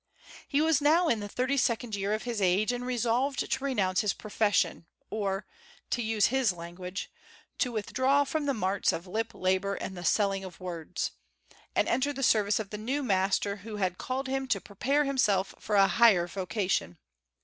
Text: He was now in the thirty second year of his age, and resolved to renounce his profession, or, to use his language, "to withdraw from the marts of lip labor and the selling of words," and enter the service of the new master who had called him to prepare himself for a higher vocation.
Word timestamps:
He 0.47 0.61
was 0.61 0.81
now 0.81 1.07
in 1.09 1.19
the 1.19 1.27
thirty 1.29 1.57
second 1.57 1.93
year 1.95 2.11
of 2.15 2.23
his 2.23 2.41
age, 2.41 2.71
and 2.71 2.83
resolved 2.87 3.47
to 3.51 3.63
renounce 3.63 4.01
his 4.01 4.13
profession, 4.13 4.87
or, 5.11 5.45
to 5.91 6.01
use 6.01 6.29
his 6.33 6.51
language, 6.51 7.11
"to 7.59 7.71
withdraw 7.71 8.23
from 8.23 8.47
the 8.47 8.53
marts 8.55 8.91
of 8.91 9.05
lip 9.05 9.31
labor 9.35 9.75
and 9.75 9.95
the 9.95 10.03
selling 10.03 10.43
of 10.43 10.59
words," 10.59 11.11
and 11.75 11.87
enter 11.87 12.13
the 12.13 12.23
service 12.23 12.59
of 12.59 12.71
the 12.71 12.79
new 12.79 13.03
master 13.03 13.57
who 13.57 13.75
had 13.75 13.99
called 13.99 14.25
him 14.27 14.47
to 14.47 14.59
prepare 14.59 15.03
himself 15.03 15.53
for 15.59 15.75
a 15.75 15.85
higher 15.87 16.25
vocation. 16.25 16.97